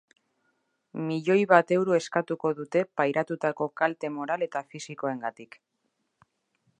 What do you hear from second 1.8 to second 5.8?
eskatuko dute pairatutako kalte moral eta fisikoengatik.